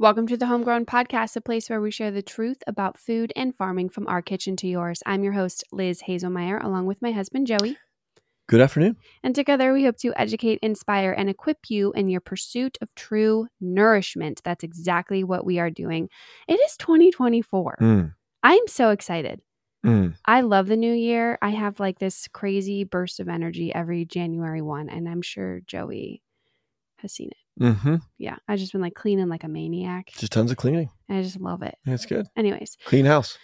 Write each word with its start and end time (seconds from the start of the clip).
Welcome 0.00 0.26
to 0.28 0.38
the 0.38 0.46
Homegrown 0.46 0.86
Podcast, 0.86 1.36
a 1.36 1.42
place 1.42 1.68
where 1.68 1.82
we 1.82 1.90
share 1.90 2.10
the 2.10 2.22
truth 2.22 2.62
about 2.66 2.96
food 2.98 3.34
and 3.36 3.54
farming 3.54 3.90
from 3.90 4.08
our 4.08 4.22
kitchen 4.22 4.56
to 4.56 4.66
yours. 4.66 5.02
I'm 5.04 5.22
your 5.22 5.34
host, 5.34 5.62
Liz 5.72 6.04
Haselmayer, 6.08 6.64
along 6.64 6.86
with 6.86 7.02
my 7.02 7.12
husband, 7.12 7.46
Joey. 7.46 7.76
Good 8.48 8.62
afternoon. 8.62 8.96
And 9.22 9.34
together 9.34 9.74
we 9.74 9.84
hope 9.84 9.98
to 9.98 10.14
educate, 10.18 10.58
inspire, 10.62 11.12
and 11.12 11.28
equip 11.28 11.58
you 11.68 11.92
in 11.92 12.08
your 12.08 12.22
pursuit 12.22 12.78
of 12.80 12.88
true 12.94 13.48
nourishment. 13.60 14.40
That's 14.42 14.64
exactly 14.64 15.22
what 15.22 15.44
we 15.44 15.58
are 15.58 15.68
doing. 15.68 16.08
It 16.48 16.54
is 16.54 16.78
2024. 16.78 17.76
Mm, 17.82 18.14
I'm 18.42 18.68
so 18.68 18.92
excited. 18.92 19.42
mm. 19.84 20.14
I 20.24 20.40
love 20.40 20.68
the 20.68 20.78
new 20.78 20.94
year. 20.94 21.36
I 21.42 21.50
have 21.50 21.78
like 21.78 21.98
this 21.98 22.26
crazy 22.32 22.84
burst 22.84 23.20
of 23.20 23.28
energy 23.28 23.70
every 23.74 24.06
January 24.06 24.62
1, 24.62 24.88
and 24.88 25.06
I'm 25.06 25.20
sure 25.20 25.60
Joey 25.66 26.22
has 26.96 27.12
seen 27.12 27.28
it. 27.28 27.36
Hmm 27.60 27.96
Yeah, 28.18 28.36
I've 28.48 28.58
just 28.58 28.72
been 28.72 28.80
like 28.80 28.94
cleaning 28.94 29.28
like 29.28 29.44
a 29.44 29.48
maniac. 29.48 30.10
Just 30.16 30.32
tons 30.32 30.50
of 30.50 30.56
cleaning. 30.56 30.90
And 31.08 31.18
I 31.18 31.22
just 31.22 31.40
love 31.40 31.62
it. 31.62 31.76
That's 31.84 32.06
good. 32.06 32.26
Anyways, 32.36 32.76
Clean 32.86 33.04
house. 33.04 33.36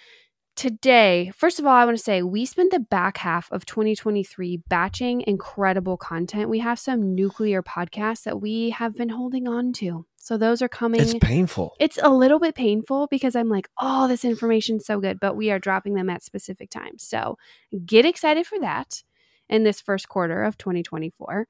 today, 0.54 1.30
first 1.36 1.58
of 1.58 1.66
all, 1.66 1.72
I 1.72 1.84
want 1.84 1.96
to 1.96 2.02
say 2.02 2.22
we 2.22 2.46
spent 2.46 2.70
the 2.72 2.80
back 2.80 3.18
half 3.18 3.50
of 3.52 3.66
2023 3.66 4.62
batching 4.68 5.22
incredible 5.26 5.96
content. 5.96 6.48
We 6.48 6.60
have 6.60 6.78
some 6.78 7.14
nuclear 7.14 7.62
podcasts 7.62 8.22
that 8.24 8.40
we 8.40 8.70
have 8.70 8.94
been 8.94 9.10
holding 9.10 9.46
on 9.46 9.72
to. 9.74 10.06
So 10.16 10.36
those 10.36 10.62
are 10.62 10.68
coming. 10.68 11.02
It's 11.02 11.14
painful. 11.20 11.74
it's 11.78 11.98
a 12.02 12.08
little 12.10 12.40
bit 12.40 12.54
painful 12.54 13.06
because 13.08 13.36
I'm 13.36 13.48
like, 13.48 13.68
oh, 13.80 14.08
this 14.08 14.24
information's 14.24 14.84
so 14.86 14.98
good, 14.98 15.20
but 15.20 15.36
we 15.36 15.50
are 15.50 15.58
dropping 15.58 15.94
them 15.94 16.10
at 16.10 16.24
specific 16.24 16.70
times. 16.70 17.02
So 17.04 17.36
get 17.84 18.04
excited 18.04 18.46
for 18.46 18.58
that 18.60 19.02
in 19.48 19.62
this 19.62 19.80
first 19.80 20.08
quarter 20.08 20.42
of 20.42 20.58
2024. 20.58 21.46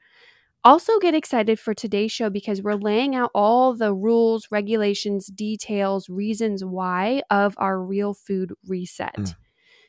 Also, 0.67 0.99
get 0.99 1.15
excited 1.15 1.61
for 1.61 1.75
today's 1.75 2.11
show 2.11 2.29
because 2.29 2.61
we're 2.61 2.75
laying 2.75 3.15
out 3.15 3.31
all 3.37 3.73
the 3.73 3.95
rules, 3.95 4.49
regulations, 4.51 5.29
details, 5.29 6.09
reasons 6.09 6.65
why 6.65 7.23
of 7.31 7.55
our 7.57 7.81
real 7.81 8.13
food 8.13 8.53
reset. 8.67 9.15
Mm. 9.15 9.37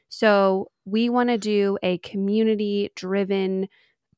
So, 0.08 0.70
we 0.86 1.10
want 1.10 1.30
to 1.30 1.40
do 1.40 1.80
a 1.82 1.98
community 1.98 2.92
driven 2.96 3.70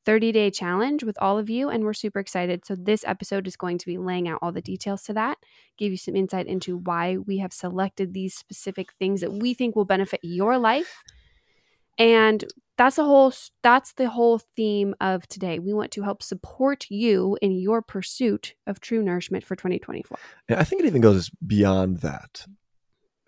30 0.05 0.33
day 0.33 0.51
challenge 0.51 1.01
with 1.01 1.17
all 1.21 1.37
of 1.37 1.49
you, 1.49 1.69
and 1.69 1.85
we're 1.85 1.93
super 1.93 2.19
excited. 2.19 2.65
So, 2.65 2.75
this 2.75 3.05
episode 3.07 3.47
is 3.47 3.55
going 3.55 3.77
to 3.77 3.85
be 3.85 3.97
laying 3.97 4.27
out 4.27 4.39
all 4.41 4.51
the 4.51 4.61
details 4.61 5.03
to 5.03 5.13
that, 5.13 5.37
give 5.77 5.91
you 5.91 5.97
some 5.97 6.17
insight 6.17 6.47
into 6.47 6.75
why 6.75 7.15
we 7.15 7.37
have 7.37 7.53
selected 7.53 8.13
these 8.13 8.35
specific 8.35 8.91
things 8.99 9.21
that 9.21 9.31
we 9.31 9.53
think 9.53 9.77
will 9.77 9.85
benefit 9.85 10.19
your 10.23 10.57
life. 10.57 11.03
And 11.97 12.43
that's 12.79 12.95
the 12.95 13.03
whole 13.03 13.33
that's 13.61 13.91
the 13.93 14.09
whole 14.09 14.39
theme 14.55 14.95
of 15.01 15.27
today. 15.27 15.59
We 15.59 15.73
want 15.73 15.91
to 15.91 16.01
help 16.01 16.23
support 16.23 16.85
you 16.89 17.37
in 17.41 17.51
your 17.51 17.81
pursuit 17.81 18.55
of 18.65 18.79
true 18.79 19.03
nourishment 19.03 19.43
for 19.43 19.57
2024. 19.57 20.17
Yeah, 20.47 20.61
I 20.61 20.63
think 20.63 20.81
it 20.81 20.87
even 20.87 21.01
goes 21.01 21.29
beyond 21.45 21.97
that. 21.97 22.47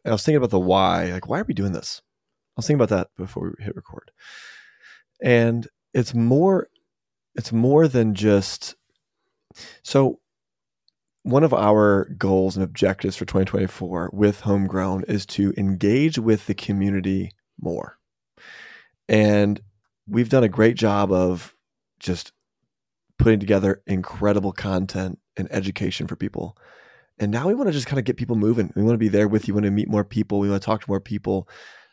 I 0.05 0.11
was 0.11 0.23
thinking 0.23 0.37
about 0.37 0.51
the 0.51 0.59
why. 0.59 1.11
Like, 1.11 1.27
why 1.27 1.41
are 1.41 1.45
we 1.45 1.53
doing 1.53 1.73
this? 1.73 2.01
I 2.01 2.59
was 2.59 2.65
thinking 2.65 2.81
about 2.81 2.95
that 2.95 3.09
before 3.17 3.53
we 3.57 3.65
hit 3.65 3.75
record. 3.75 4.11
And 5.21 5.67
it's 5.93 6.13
more 6.13 6.69
it's 7.35 7.51
more 7.51 7.89
than 7.89 8.15
just 8.15 8.75
so 9.83 10.21
one 11.23 11.43
of 11.43 11.53
our 11.53 12.05
goals 12.17 12.55
and 12.55 12.63
objectives 12.63 13.17
for 13.17 13.25
2024 13.25 14.11
with 14.13 14.39
homegrown 14.39 15.03
is 15.09 15.25
to 15.25 15.53
engage 15.57 16.17
with 16.17 16.47
the 16.47 16.53
community 16.55 17.31
more 17.59 17.97
and 19.11 19.59
we've 20.07 20.29
done 20.29 20.45
a 20.45 20.49
great 20.49 20.77
job 20.77 21.11
of 21.11 21.53
just 21.99 22.31
putting 23.19 23.41
together 23.41 23.83
incredible 23.85 24.53
content 24.53 25.19
and 25.35 25.49
education 25.51 26.07
for 26.07 26.15
people. 26.15 26.57
And 27.19 27.29
now 27.29 27.49
we 27.49 27.53
want 27.53 27.67
to 27.67 27.73
just 27.73 27.87
kind 27.87 27.99
of 27.99 28.05
get 28.05 28.15
people 28.15 28.37
moving. 28.37 28.71
We 28.73 28.83
want 28.83 28.93
to 28.93 28.99
be 28.99 29.09
there 29.09 29.27
with 29.27 29.47
you. 29.47 29.53
We 29.53 29.57
want 29.57 29.65
to 29.65 29.71
meet 29.71 29.89
more 29.89 30.05
people. 30.05 30.39
We 30.39 30.49
want 30.49 30.61
to 30.61 30.65
talk 30.65 30.81
to 30.81 30.89
more 30.89 31.01
people. 31.01 31.49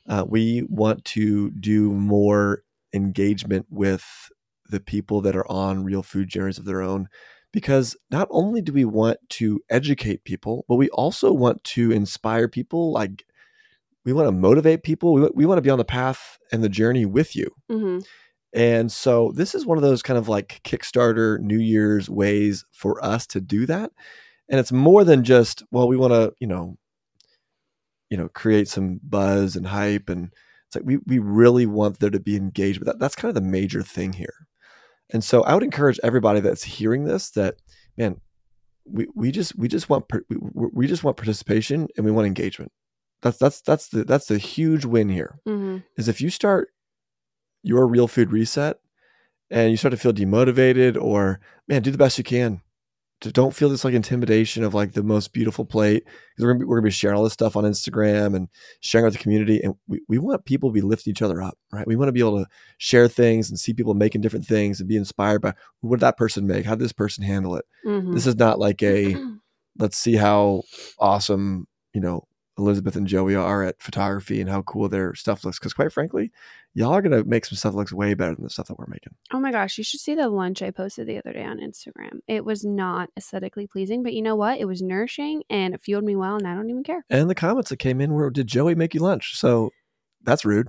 Uh, 0.08 0.24
we 0.28 0.62
want 0.70 1.04
to 1.06 1.50
do 1.50 1.92
more 1.92 2.62
engagement 2.94 3.66
with 3.68 4.30
the 4.70 4.80
people 4.80 5.20
that 5.22 5.34
are 5.34 5.50
on 5.50 5.82
real 5.82 6.04
food 6.04 6.28
journeys 6.28 6.58
of 6.58 6.66
their 6.66 6.82
own 6.82 7.08
because 7.52 7.96
not 8.10 8.28
only 8.30 8.62
do 8.62 8.72
we 8.72 8.84
want 8.84 9.18
to 9.28 9.60
educate 9.70 10.24
people 10.24 10.64
but 10.68 10.76
we 10.76 10.88
also 10.90 11.32
want 11.32 11.62
to 11.64 11.90
inspire 11.90 12.48
people 12.48 12.92
like 12.92 13.24
we 14.04 14.12
want 14.12 14.28
to 14.28 14.32
motivate 14.32 14.82
people. 14.82 15.12
We, 15.12 15.28
we 15.34 15.46
want 15.46 15.58
to 15.58 15.62
be 15.62 15.70
on 15.70 15.78
the 15.78 15.84
path 15.84 16.38
and 16.52 16.62
the 16.62 16.68
journey 16.68 17.06
with 17.06 17.36
you. 17.36 17.50
Mm-hmm. 17.70 17.98
and 18.54 18.90
so 18.90 19.32
this 19.34 19.54
is 19.54 19.66
one 19.66 19.76
of 19.76 19.82
those 19.82 20.02
kind 20.02 20.18
of 20.18 20.28
like 20.28 20.60
kickstarter 20.64 21.38
new 21.40 21.58
year's 21.58 22.08
ways 22.08 22.64
for 22.72 23.04
us 23.04 23.26
to 23.28 23.40
do 23.40 23.66
that. 23.66 23.92
And 24.48 24.58
it's 24.58 24.72
more 24.72 25.04
than 25.04 25.24
just 25.24 25.62
well 25.70 25.88
we 25.88 25.96
want 25.96 26.12
to 26.12 26.32
you 26.40 26.46
know 26.46 26.78
you 28.10 28.16
know 28.16 28.28
create 28.28 28.68
some 28.68 29.00
buzz 29.02 29.56
and 29.56 29.66
hype 29.66 30.08
and 30.08 30.32
it's 30.66 30.76
like 30.76 30.84
we 30.84 30.98
we 31.06 31.18
really 31.18 31.66
want 31.66 31.98
there 31.98 32.10
to 32.10 32.20
be 32.20 32.36
engagement. 32.36 32.86
That, 32.86 32.98
that's 32.98 33.16
kind 33.16 33.28
of 33.28 33.34
the 33.34 33.48
major 33.48 33.82
thing 33.82 34.12
here. 34.14 34.46
And 35.10 35.24
so 35.24 35.42
i 35.42 35.54
would 35.54 35.62
encourage 35.62 36.00
everybody 36.02 36.40
that's 36.40 36.62
hearing 36.62 37.04
this 37.04 37.30
that 37.30 37.56
man 37.96 38.20
we, 38.90 39.06
we 39.14 39.30
just 39.30 39.56
we 39.56 39.68
just 39.68 39.88
want 39.88 40.04
we, 40.28 40.36
we 40.72 40.86
just 40.86 41.04
want 41.04 41.16
participation 41.16 41.88
and 41.96 42.04
we 42.04 42.12
want 42.12 42.26
engagement 42.26 42.72
that's 43.22 43.38
that's 43.38 43.60
that's 43.62 43.88
the 43.88 44.04
that's 44.04 44.26
the 44.26 44.38
huge 44.38 44.84
win 44.84 45.08
here 45.08 45.38
Mm-hmm. 45.46 45.78
is 45.96 46.08
if 46.08 46.20
you 46.20 46.30
start 46.30 46.68
your 47.62 47.86
real 47.86 48.06
food 48.08 48.30
reset 48.32 48.78
and 49.50 49.70
you 49.70 49.76
start 49.76 49.90
to 49.92 49.96
feel 49.98 50.12
demotivated 50.12 51.00
or 51.00 51.40
man 51.66 51.82
do 51.82 51.90
the 51.90 51.98
best 51.98 52.18
you 52.18 52.24
can. 52.24 52.60
To 53.22 53.32
don't 53.32 53.52
feel 53.52 53.68
this 53.68 53.84
like 53.84 53.94
intimidation 53.94 54.62
of 54.62 54.74
like 54.74 54.92
the 54.92 55.02
most 55.02 55.32
beautiful 55.32 55.64
plate. 55.64 56.04
Because 56.04 56.44
we're, 56.44 56.52
gonna 56.52 56.60
be- 56.60 56.64
we're 56.66 56.76
gonna 56.76 56.84
be 56.86 56.90
sharing 56.92 57.16
all 57.18 57.24
this 57.24 57.32
stuff 57.32 57.56
on 57.56 57.64
instagram 57.64 58.36
and 58.36 58.46
sharing 58.78 59.06
with 59.06 59.14
the 59.14 59.18
community 59.18 59.60
and 59.60 59.74
we, 59.88 60.00
we 60.08 60.18
want 60.18 60.44
people 60.44 60.68
to 60.70 60.74
be 60.74 60.80
lifting 60.82 61.10
each 61.10 61.22
other 61.22 61.42
up 61.42 61.58
right? 61.72 61.84
We 61.84 61.96
want 61.96 62.06
to 62.10 62.12
be 62.12 62.20
able 62.20 62.38
to 62.44 62.46
share 62.76 63.08
things 63.08 63.50
and 63.50 63.58
see 63.58 63.74
people 63.74 63.94
making 63.94 64.20
different 64.20 64.46
things 64.46 64.78
and 64.78 64.88
be 64.88 64.96
inspired 64.96 65.42
by 65.42 65.54
what 65.80 65.96
did 65.96 66.02
that 66.02 66.16
person 66.16 66.46
make? 66.46 66.64
How 66.64 66.76
did 66.76 66.84
this 66.84 66.92
person 66.92 67.24
handle 67.24 67.56
it? 67.56 67.64
Mm-hmm. 67.84 68.14
this 68.14 68.26
is 68.28 68.36
not 68.36 68.60
like 68.60 68.80
a 68.84 69.16
let's 69.80 69.98
see 69.98 70.14
how 70.14 70.62
awesome 71.00 71.66
you 71.92 72.00
know 72.00 72.22
elizabeth 72.58 72.96
and 72.96 73.06
joey 73.06 73.34
are 73.34 73.62
at 73.62 73.80
photography 73.80 74.40
and 74.40 74.50
how 74.50 74.62
cool 74.62 74.88
their 74.88 75.14
stuff 75.14 75.44
looks 75.44 75.58
because 75.58 75.72
quite 75.72 75.92
frankly 75.92 76.30
y'all 76.74 76.92
are 76.92 77.00
going 77.02 77.12
to 77.16 77.28
make 77.28 77.44
some 77.46 77.56
stuff 77.56 77.72
that 77.72 77.78
looks 77.78 77.92
way 77.92 78.14
better 78.14 78.34
than 78.34 78.44
the 78.44 78.50
stuff 78.50 78.66
that 78.68 78.78
we're 78.78 78.86
making 78.88 79.14
Oh 79.32 79.40
my 79.40 79.50
gosh, 79.52 79.78
you 79.78 79.84
should 79.84 80.00
see 80.00 80.14
the 80.14 80.28
lunch 80.28 80.62
I 80.62 80.70
posted 80.70 81.06
the 81.06 81.18
other 81.18 81.32
day 81.32 81.44
on 81.44 81.58
Instagram. 81.58 82.20
It 82.26 82.44
was 82.44 82.64
not 82.64 83.10
aesthetically 83.16 83.66
pleasing, 83.66 84.02
but 84.02 84.12
you 84.14 84.22
know 84.22 84.36
what? 84.36 84.58
It 84.58 84.64
was 84.64 84.80
nourishing 84.80 85.42
and 85.50 85.74
it 85.74 85.82
fueled 85.82 86.04
me 86.04 86.16
well, 86.16 86.36
and 86.36 86.46
I 86.46 86.54
don't 86.54 86.70
even 86.70 86.82
care. 86.84 87.04
and 87.10 87.28
the 87.28 87.34
comments 87.34 87.70
that 87.70 87.78
came 87.78 88.00
in 88.00 88.12
were 88.12 88.30
did 88.30 88.46
joey 88.46 88.74
make 88.74 88.94
you 88.94 89.00
lunch 89.00 89.36
so 89.36 89.70
that's 90.22 90.44
rude 90.44 90.68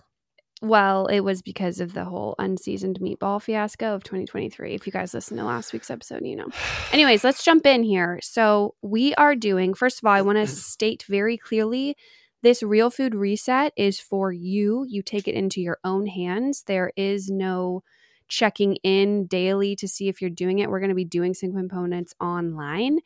Well, 0.62 1.06
it 1.06 1.22
was 1.22 1.42
because 1.42 1.80
of 1.80 1.94
the 1.94 2.04
whole 2.04 2.36
unseasoned 2.38 3.00
meatball 3.00 3.42
fiasco 3.42 3.96
of 3.96 4.04
2023. 4.04 4.74
If 4.74 4.86
you 4.86 4.92
guys 4.92 5.14
listened 5.14 5.40
to 5.40 5.46
last 5.46 5.72
week's 5.72 5.90
episode, 5.90 6.26
you 6.26 6.36
know. 6.36 6.50
Anyways, 6.92 7.24
let's 7.24 7.44
jump 7.44 7.66
in 7.66 7.84
here. 7.84 8.20
So, 8.22 8.76
we 8.82 9.16
are 9.16 9.36
doing, 9.36 9.74
first 9.74 10.00
of 10.00 10.06
all, 10.06 10.14
I 10.14 10.22
want 10.22 10.38
to 10.40 10.48
state 10.48 11.06
very 11.08 11.38
clearly 11.38 11.96
this 12.42 12.64
real 12.64 12.90
food 12.90 13.16
reset 13.16 13.74
is 13.76 14.00
for 14.00 14.32
you. 14.32 14.86
You 14.88 15.02
take 15.02 15.28
it 15.28 15.36
into 15.36 15.62
your 15.62 15.78
own 15.84 16.08
hands. 16.08 16.64
There 16.68 16.92
is 16.96 17.30
no 17.30 17.84
checking 18.28 18.76
in 18.78 19.26
daily 19.28 19.76
to 19.78 19.88
see 19.88 20.08
if 20.08 20.22
you're 20.22 20.30
doing 20.30 20.60
it. 20.60 20.70
We're 20.70 20.80
going 20.80 20.90
to 20.90 20.96
be 20.96 21.06
doing 21.06 21.34
some 21.34 21.52
components 21.54 22.14
online. 22.22 23.00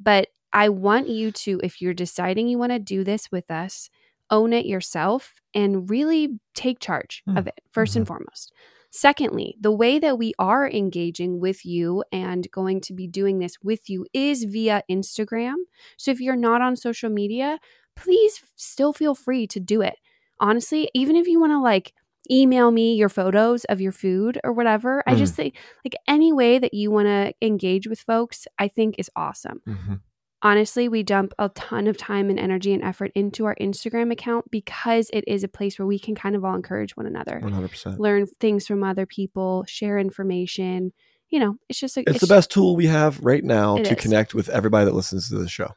But 0.00 0.28
I 0.52 0.68
want 0.68 1.08
you 1.08 1.32
to, 1.32 1.60
if 1.64 1.80
you're 1.80 1.94
deciding 1.94 2.48
you 2.48 2.58
want 2.58 2.72
to 2.72 2.78
do 2.78 3.02
this 3.02 3.32
with 3.32 3.50
us, 3.50 3.88
own 4.32 4.52
it 4.52 4.66
yourself 4.66 5.34
and 5.54 5.88
really 5.88 6.40
take 6.54 6.80
charge 6.80 7.22
Hmm. 7.26 7.36
of 7.36 7.46
it, 7.46 7.60
1st 7.72 7.96
and 7.96 8.04
mm-hmm. 8.04 8.14
foremost. 8.14 8.52
Secondly, 8.90 9.56
the 9.60 9.72
way 9.72 9.98
that 9.98 10.18
we 10.18 10.34
are 10.38 10.68
engaging 10.68 11.40
with 11.40 11.64
you 11.64 12.04
and 12.12 12.50
going 12.50 12.80
to 12.82 12.92
be 12.92 13.06
doing 13.06 13.38
this 13.38 13.56
with 13.62 13.88
you 13.88 14.06
is 14.12 14.44
via 14.44 14.82
Instagram. 14.90 15.54
So 15.96 16.10
if 16.10 16.20
you're 16.20 16.36
not 16.36 16.60
on 16.60 16.76
social 16.76 17.08
media, 17.08 17.58
please 17.96 18.42
still 18.54 18.92
feel 18.92 19.14
free 19.14 19.46
to 19.46 19.60
do 19.60 19.80
it. 19.80 19.94
Honestly, 20.40 20.90
even 20.92 21.16
if 21.16 21.26
you 21.26 21.40
want 21.40 21.52
to 21.52 21.60
like 21.60 21.94
email 22.30 22.70
me 22.70 22.94
your 22.94 23.08
photos 23.08 23.64
of 23.64 23.80
your 23.80 23.92
food 23.92 24.38
or 24.44 24.52
whatever, 24.52 25.02
I 25.06 25.12
hmm. 25.12 25.18
just 25.18 25.34
think 25.34 25.56
like 25.84 25.94
any 26.06 26.30
way 26.32 26.58
that 26.58 26.74
you 26.74 26.90
want 26.90 27.06
to 27.06 27.32
engage 27.40 27.86
with 27.86 28.00
folks, 28.00 28.46
I 28.58 28.68
think 28.68 28.96
is 28.98 29.10
awesome 29.16 29.62
mm-hmm. 29.66 29.94
Honestly, 30.42 30.88
we 30.88 31.02
dump 31.02 31.32
a 31.38 31.48
ton 31.50 31.86
of 31.86 31.96
time 31.96 32.28
and 32.28 32.38
energy 32.38 32.72
and 32.72 32.82
effort 32.82 33.12
into 33.14 33.46
our 33.46 33.56
Instagram 33.60 34.12
account 34.12 34.50
because 34.50 35.08
it 35.12 35.24
is 35.26 35.44
a 35.44 35.48
place 35.48 35.78
where 35.78 35.86
we 35.86 35.98
can 35.98 36.14
kind 36.14 36.36
of 36.36 36.44
all 36.44 36.54
encourage 36.54 36.96
one 36.96 37.06
another, 37.06 37.40
100% 37.42 37.98
learn 37.98 38.26
things 38.26 38.66
from 38.66 38.82
other 38.82 39.06
people, 39.06 39.64
share 39.66 39.98
information. 39.98 40.92
You 41.30 41.40
know, 41.40 41.56
it's 41.68 41.80
just 41.80 41.96
a, 41.96 42.04
it's, 42.06 42.20
the 42.20 42.26
best 42.26 42.50
tool 42.50 42.76
we 42.76 42.86
have 42.86 43.18
right 43.20 43.42
now 43.42 43.76
to 43.76 43.96
is. 43.96 44.02
connect 44.02 44.34
with 44.34 44.48
everybody 44.50 44.84
that 44.84 44.94
listens 44.94 45.28
to 45.30 45.38
the 45.38 45.48
show 45.48 45.70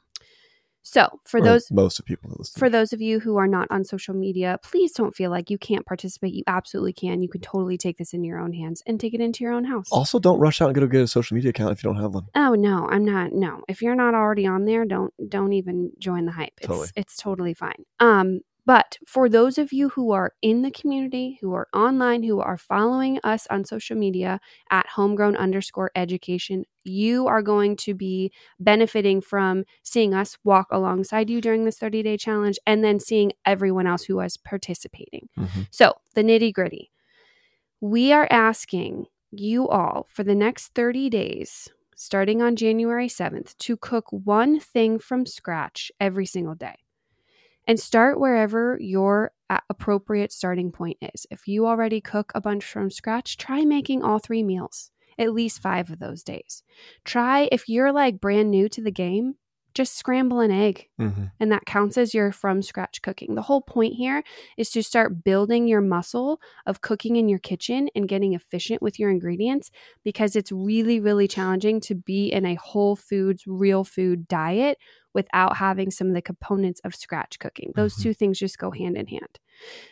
So, 0.95 1.19
for 1.25 1.41
Or 1.41 1.43
those 1.43 1.69
most 1.71 1.99
of 1.99 2.05
people 2.05 2.41
for 2.57 2.69
those 2.69 2.93
of 2.93 3.01
you 3.01 3.19
who 3.19 3.35
are 3.35 3.49
not 3.49 3.67
on 3.69 3.83
social 3.83 4.13
media, 4.13 4.57
please 4.63 4.93
don't 4.93 5.13
feel 5.13 5.29
like 5.29 5.49
you 5.49 5.57
can't 5.57 5.85
participate. 5.85 6.33
You 6.33 6.43
absolutely 6.47 6.93
can. 6.93 7.21
You 7.21 7.27
can 7.27 7.41
totally 7.41 7.77
take 7.77 7.97
this 7.97 8.13
in 8.13 8.23
your 8.23 8.39
own 8.39 8.53
hands 8.53 8.81
and 8.87 8.97
take 8.97 9.13
it 9.13 9.19
into 9.19 9.43
your 9.43 9.51
own 9.51 9.65
house. 9.65 9.87
also, 9.91 10.19
don't 10.19 10.39
rush 10.39 10.61
out 10.61 10.69
and 10.69 10.75
go 10.75 10.87
get 10.87 11.01
a 11.01 11.07
social 11.07 11.35
media 11.35 11.49
account 11.49 11.73
if 11.73 11.83
you 11.83 11.89
don't 11.89 12.01
have 12.01 12.13
one. 12.13 12.27
Oh 12.33 12.53
no, 12.53 12.87
I'm 12.89 13.03
not. 13.03 13.33
No, 13.33 13.61
if 13.67 13.81
you're 13.81 13.93
not 13.93 14.15
already 14.15 14.47
on 14.47 14.63
there, 14.63 14.85
don't 14.85 15.13
don't 15.27 15.51
even 15.51 15.91
join 15.99 16.23
the 16.25 16.31
hype. 16.31 16.53
It's 16.59 16.67
Totally. 16.67 16.87
it's 16.95 17.17
totally 17.17 17.53
fine. 17.53 17.83
Um, 17.99 18.39
but 18.65 18.97
for 19.05 19.29
those 19.29 19.57
of 19.57 19.71
you 19.73 19.89
who 19.89 20.11
are 20.11 20.33
in 20.41 20.61
the 20.63 20.71
community, 20.71 21.37
who 21.41 21.53
are 21.53 21.67
online, 21.73 22.23
who 22.23 22.39
are 22.39 22.57
following 22.57 23.19
us 23.23 23.47
on 23.49 23.63
social 23.65 23.95
media 23.97 24.39
at 24.71 24.87
homegrown 24.87 25.35
underscore 25.37 25.91
education, 25.95 26.65
you 26.83 27.27
are 27.27 27.41
going 27.41 27.75
to 27.77 27.93
be 27.93 28.31
benefiting 28.59 29.21
from 29.21 29.65
seeing 29.83 30.13
us 30.13 30.37
walk 30.43 30.67
alongside 30.71 31.29
you 31.29 31.41
during 31.41 31.65
this 31.65 31.77
30 31.77 32.03
day 32.03 32.17
challenge 32.17 32.57
and 32.65 32.83
then 32.83 32.99
seeing 32.99 33.31
everyone 33.45 33.87
else 33.87 34.03
who 34.03 34.19
is 34.21 34.37
participating. 34.37 35.29
Mhm. 35.37 35.67
So, 35.71 35.93
the 36.15 36.23
nitty 36.23 36.53
gritty. 36.53 36.91
We 37.81 38.11
are 38.13 38.27
asking 38.31 39.07
you 39.31 39.67
all 39.69 40.07
for 40.09 40.23
the 40.23 40.35
next 40.35 40.69
30 40.75 41.09
days, 41.09 41.69
starting 41.95 42.41
on 42.41 42.55
January 42.55 43.09
7th, 43.09 43.57
to 43.59 43.77
cook 43.77 44.07
one 44.11 44.59
thing 44.59 44.99
from 44.99 45.25
scratch 45.25 45.91
every 45.99 46.25
single 46.25 46.55
day. 46.55 46.84
And 47.67 47.79
start 47.79 48.19
wherever 48.19 48.77
your 48.79 49.31
appropriate 49.69 50.31
starting 50.31 50.71
point 50.71 50.97
is. 51.01 51.25
If 51.31 51.47
you 51.47 51.67
already 51.67 52.01
cook 52.01 52.31
a 52.35 52.41
bunch 52.41 52.63
from 52.63 52.91
scratch, 52.91 53.37
try 53.37 53.65
making 53.65 54.03
all 54.03 54.19
three 54.19 54.43
meals, 54.43 54.91
at 55.17 55.33
least 55.33 55.61
five 55.61 55.89
of 55.89 55.99
those 55.99 56.23
days. 56.23 56.63
Try, 57.03 57.49
if 57.51 57.67
you're 57.67 57.91
like 57.91 58.21
brand 58.21 58.51
new 58.51 58.69
to 58.69 58.81
the 58.81 58.91
game, 58.91 59.35
just 59.75 59.95
scramble 59.95 60.39
an 60.39 60.49
egg 60.49 60.87
Mhm. 60.99 61.31
and 61.39 61.51
that 61.51 61.65
counts 61.65 61.97
as 61.97 62.13
your 62.13 62.31
from 62.31 62.61
scratch 62.63 63.01
cooking. 63.03 63.35
The 63.35 63.43
whole 63.43 63.61
point 63.61 63.93
here 63.93 64.23
is 64.57 64.71
to 64.71 64.81
start 64.81 65.23
building 65.23 65.67
your 65.67 65.81
muscle 65.81 66.39
of 66.65 66.81
cooking 66.81 67.17
in 67.17 67.29
your 67.29 67.37
kitchen 67.39 67.89
and 67.93 68.07
getting 68.07 68.33
efficient 68.33 68.81
with 68.81 68.97
your 68.97 69.11
ingredients 69.11 69.69
because 70.03 70.35
it's 70.35 70.51
really, 70.51 70.99
really 70.99 71.27
challenging 71.27 71.79
to 71.81 71.93
be 71.93 72.27
in 72.31 72.45
a 72.45 72.55
whole 72.55 72.95
foods, 72.95 73.43
real 73.45 73.83
food 73.83 74.27
diet 74.27 74.77
without 75.13 75.57
having 75.57 75.91
some 75.91 76.07
of 76.07 76.13
the 76.13 76.21
components 76.21 76.81
of 76.83 76.95
scratch 76.95 77.37
cooking. 77.39 77.71
Those 77.75 77.95
Mhm. 77.95 78.01
two 78.03 78.13
things 78.13 78.39
just 78.39 78.57
go 78.57 78.71
hand 78.71 78.97
in 78.97 79.07
hand. 79.07 79.39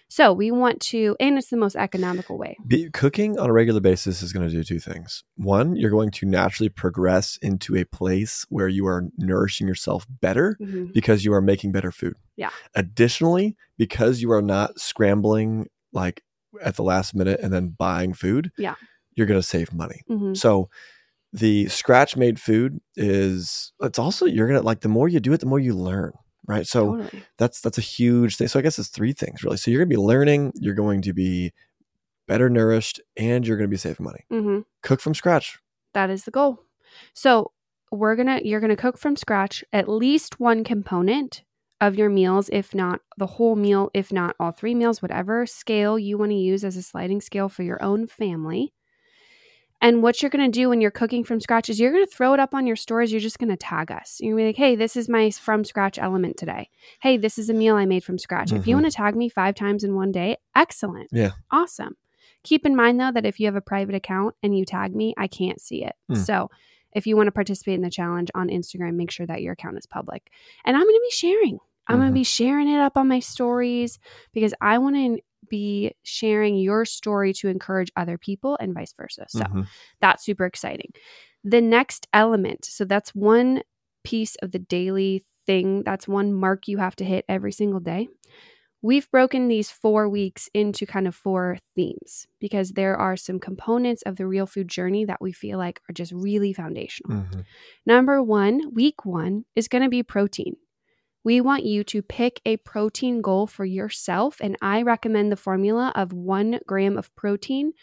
So 0.10 0.32
we 0.32 0.52
want 0.52 0.80
to, 0.82 1.16
and 1.20 1.38
it's 1.40 1.50
the 1.50 1.58
most 1.58 1.76
economical 1.76 2.38
way. 2.38 2.56
Be, 2.68 2.90
cooking 2.92 3.40
on 3.40 3.50
a 3.50 3.54
regular 3.54 3.80
basis 3.80 4.22
is 4.22 4.32
going 4.32 4.48
to 4.48 4.54
do 4.54 4.64
two 4.64 4.80
things. 4.80 5.24
One, 5.38 5.76
you're 5.76 5.90
going 5.90 6.12
to 6.12 6.28
naturally 6.28 6.70
progress 6.70 7.38
into 7.42 7.76
a 7.76 7.84
place 7.84 8.46
where 8.50 8.68
you 8.68 8.86
are 8.86 9.06
nourishing 9.18 9.68
yourself 9.68 10.06
better 10.22 10.56
Mhm. 10.62 10.94
because 10.94 11.26
you 11.26 11.34
are 11.34 11.42
making 11.42 11.72
better 11.72 11.92
food. 11.92 12.14
Yeah. 12.38 12.52
Additionally, 12.76 13.56
because 13.78 14.22
you 14.22 14.32
are 14.32 14.42
not 14.42 14.80
scrambling 14.80 15.68
like 15.94 16.22
at 16.62 16.76
the 16.76 16.84
last 16.84 17.16
minute 17.16 17.40
and 17.42 17.52
then 17.52 17.70
buying 17.78 18.14
food, 18.14 18.52
Yeah. 18.58 18.76
you're 19.16 19.26
going 19.28 19.40
to 19.42 19.48
save 19.48 19.74
money. 19.74 20.02
Mhm. 20.10 20.38
So 20.38 20.70
the 21.32 21.68
scratch 21.70 22.16
made 22.16 22.40
food 22.40 22.80
is 22.96 23.74
it's 23.82 23.98
also 23.98 24.28
you're 24.28 24.48
going 24.48 24.60
to 24.60 24.66
like 24.66 24.82
the 24.82 24.90
more 24.90 25.08
you 25.08 25.20
do 25.20 25.34
it 25.34 25.40
the 25.40 25.48
more 25.48 25.60
you 25.60 25.74
learn, 25.74 26.12
right? 26.48 26.68
So 26.68 26.98
totally. 26.98 27.24
that's 27.38 27.62
that's 27.62 27.78
a 27.78 27.82
huge 27.82 28.38
thing. 28.38 28.48
So 28.48 28.60
I 28.60 28.62
guess 28.62 28.80
it's 28.80 28.90
three 28.90 29.14
things 29.14 29.44
really. 29.44 29.58
So 29.58 29.72
you're 29.72 29.80
going 29.80 29.90
to 29.90 29.96
be 29.98 30.02
learning, 30.02 30.54
you're 30.56 30.74
going 30.74 31.02
to 31.04 31.14
be 31.14 31.54
better 32.28 32.50
nourished 32.50 33.02
and 33.18 33.46
you're 33.46 33.58
going 33.58 33.70
to 33.70 33.74
be 33.74 33.78
saving 33.78 34.04
money. 34.04 34.26
hmm 34.30 34.60
Cook 34.82 35.02
from 35.02 35.14
scratch. 35.14 35.60
That 35.94 36.10
is 36.10 36.24
the 36.26 36.32
goal. 36.32 36.60
So 37.14 37.52
we're 37.92 38.16
gonna 38.16 38.42
you're 38.44 38.60
gonna 38.60 38.76
cook 38.76 38.98
from 38.98 39.16
scratch 39.16 39.64
at 39.72 39.88
least 39.88 40.40
one 40.40 40.64
component 40.64 41.44
of 41.80 41.96
your 41.96 42.10
meals, 42.10 42.50
if 42.52 42.74
not 42.74 43.02
the 43.18 43.28
whole 43.28 43.56
meal, 43.56 43.92
if 43.94 44.12
not 44.12 44.36
all 44.40 44.52
three 44.52 44.74
meals, 44.74 45.02
whatever 45.02 45.46
scale 45.46 46.00
you 46.00 46.18
want 46.18 46.32
to 46.32 46.36
use 46.36 46.64
as 46.64 46.78
a 46.78 46.82
sliding 46.82 47.22
scale 47.22 47.50
for 47.50 47.62
your 47.62 47.82
own 47.84 48.08
family. 48.08 48.74
And 49.84 50.02
what 50.02 50.22
you're 50.22 50.32
going 50.32 50.50
to 50.52 50.60
do 50.60 50.70
when 50.70 50.80
you're 50.82 50.90
cooking 50.92 51.24
from 51.24 51.40
scratch 51.42 51.70
is 51.70 51.80
you're 51.80 51.92
going 51.92 52.06
to 52.06 52.12
throw 52.12 52.34
it 52.34 52.40
up 52.40 52.54
on 52.56 52.66
your 52.66 52.76
stories. 52.78 53.12
You're 53.12 53.20
just 53.22 53.38
going 53.38 53.50
to 53.50 53.58
tag 53.58 53.92
us. 53.92 54.18
You're 54.20 54.34
going 54.36 54.44
to 54.44 54.44
be 54.44 54.48
like, 54.48 54.56
hey, 54.70 54.76
this 54.76 54.96
is 54.96 55.10
my 55.10 55.30
from 55.30 55.64
scratch 55.66 56.00
element 56.00 56.38
today. 56.38 56.70
Hey, 57.02 57.18
this 57.18 57.38
is 57.38 57.50
a 57.50 57.54
meal 57.54 57.76
I 57.76 57.86
made 57.86 58.04
from 58.04 58.18
scratch. 58.18 58.52
If 58.54 58.66
you 58.66 58.76
Mhm. 58.76 58.82
want 58.82 58.92
to 58.94 58.98
tag 58.98 59.16
me 59.16 59.28
five 59.30 59.56
times 59.56 59.84
in 59.84 59.94
one 59.94 60.12
day, 60.12 60.38
excellent. 60.56 61.10
Yeah. 61.12 61.32
Awesome. 61.52 61.98
Keep 62.44 62.66
in 62.66 62.76
mind, 62.76 63.00
though, 63.00 63.12
that 63.12 63.26
if 63.26 63.40
you 63.40 63.46
have 63.46 63.56
a 63.56 63.62
private 63.62 63.94
account 63.94 64.36
and 64.42 64.58
you 64.58 64.66
tag 64.66 64.96
me, 64.96 65.14
I 65.18 65.28
can't 65.28 65.62
see 65.62 65.84
it. 65.84 65.96
Hmm. 66.08 66.16
So 66.16 66.50
if 66.94 67.06
you 67.06 67.16
want 67.18 67.28
to 67.28 67.32
participate 67.32 67.76
in 67.76 67.82
the 67.82 67.90
challenge 67.90 68.32
on 68.34 68.48
Instagram, 68.48 68.96
make 68.96 69.12
sure 69.12 69.26
that 69.26 69.42
your 69.42 69.54
account 69.54 69.78
is 69.78 69.86
public. 69.86 70.32
And 70.64 70.76
I'm 70.78 70.84
going 70.84 70.96
to 70.96 71.02
be 71.04 71.12
sharing. 71.12 71.60
I'm 71.88 71.98
going 71.98 72.08
Mhm. 72.10 72.12
to 72.14 72.20
be 72.20 72.24
sharing 72.24 72.70
it 72.70 72.80
up 72.80 72.96
on 72.96 73.10
my 73.10 73.20
stories 73.20 74.00
because 74.34 74.54
I 74.62 74.78
want 74.78 74.96
to 74.96 75.20
be 75.50 75.94
sharing 76.04 76.56
your 76.56 76.86
story 76.86 77.34
to 77.34 77.48
encourage 77.48 77.92
other 77.96 78.18
people 78.18 78.58
and 78.60 78.74
vice 78.74 78.94
versa. 78.94 79.26
So 79.28 79.40
Mhm. 79.44 79.68
that's 80.02 80.24
super 80.24 80.46
exciting. 80.46 80.92
The 81.44 81.62
next 81.62 82.08
element, 82.14 82.66
so 82.66 82.86
that's 82.86 83.14
one 83.14 83.64
piece 84.04 84.36
of 84.38 84.52
the 84.52 84.60
daily 84.60 85.24
thing, 85.46 85.84
that's 85.84 86.08
one 86.08 86.34
mark 86.34 86.68
you 86.68 86.78
have 86.78 86.96
to 86.98 87.06
hit 87.06 87.26
every 87.28 87.52
single 87.52 87.80
day. 87.80 88.08
We've 88.82 89.10
broken 89.12 89.48
these 89.48 89.72
four 89.72 90.10
weeks 90.10 90.50
into 90.54 90.86
kind 90.86 91.08
of 91.08 91.16
four 91.16 91.58
themes 91.74 92.28
because 92.42 92.72
there 92.72 92.98
are 92.98 93.16
some 93.16 93.40
components 93.40 94.02
of 94.02 94.18
the 94.18 94.28
real 94.28 94.46
food 94.46 94.68
journey 94.68 95.06
that 95.06 95.22
we 95.22 95.32
feel 95.32 95.58
like 95.58 95.80
are 95.90 95.94
just 95.94 96.12
really 96.12 96.52
foundational. 96.52 97.24
Mhm. 97.24 97.46
Number 97.86 98.22
one, 98.22 98.74
week 98.74 99.06
one 99.06 99.46
is 99.56 99.70
going 99.70 99.84
to 99.84 99.90
be 99.90 100.04
protein. 100.04 100.58
We 101.24 101.40
want 101.42 101.64
you 101.64 101.84
to 101.86 102.02
pick 102.02 102.42
a 102.46 102.58
protein 102.58 103.22
goal 103.22 103.48
for 103.48 103.64
yourself, 103.66 104.38
and 104.42 104.58
I 104.62 104.82
recommend 104.82 105.32
the 105.32 105.38
formula 105.38 105.92
of 105.96 106.12
one 106.12 106.60
gram 106.68 106.98
of 106.98 107.14
protein 107.16 107.74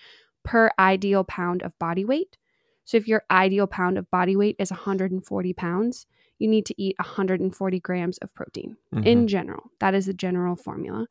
per 0.45 0.71
ideal 0.79 1.25
pound 1.25 1.63
of 1.63 1.79
body 1.79 2.05
weight. 2.05 2.37
So, 2.85 2.97
if 2.97 3.07
your 3.09 3.23
ideal 3.31 3.67
pound 3.67 3.99
of 3.99 4.11
body 4.11 4.37
weight 4.37 4.57
is 4.59 4.71
140 4.71 5.53
pounds, 5.55 6.07
you 6.39 6.49
need 6.49 6.67
to 6.67 6.75
eat 6.83 6.97
140 6.99 7.81
grams 7.81 8.19
of 8.19 8.33
protein 8.35 8.77
in 8.93 9.25
Mhm. 9.25 9.27
general. 9.27 9.71
That 9.79 9.95
is 9.95 10.09
a 10.09 10.15
general 10.15 10.57
formula. 10.57 11.07